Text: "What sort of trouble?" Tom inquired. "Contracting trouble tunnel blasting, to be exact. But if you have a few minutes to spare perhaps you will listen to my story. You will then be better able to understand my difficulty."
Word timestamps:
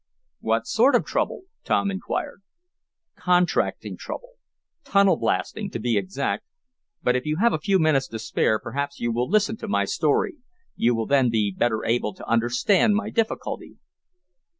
"What 0.39 0.65
sort 0.65 0.95
of 0.95 1.05
trouble?" 1.05 1.43
Tom 1.63 1.91
inquired. 1.91 2.41
"Contracting 3.15 3.97
trouble 3.97 4.29
tunnel 4.83 5.15
blasting, 5.15 5.69
to 5.69 5.79
be 5.79 5.95
exact. 5.95 6.43
But 7.03 7.15
if 7.15 7.27
you 7.27 7.37
have 7.37 7.53
a 7.53 7.59
few 7.59 7.77
minutes 7.77 8.07
to 8.07 8.17
spare 8.17 8.57
perhaps 8.57 8.99
you 8.99 9.11
will 9.11 9.29
listen 9.29 9.57
to 9.57 9.67
my 9.67 9.85
story. 9.85 10.37
You 10.75 10.95
will 10.95 11.05
then 11.05 11.29
be 11.29 11.53
better 11.55 11.85
able 11.85 12.15
to 12.15 12.27
understand 12.27 12.95
my 12.95 13.11
difficulty." 13.11 13.77